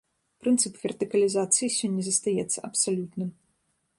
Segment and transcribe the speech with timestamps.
[0.43, 3.29] Прынцып вертыкалізацыі сёння застаецца абсалютным.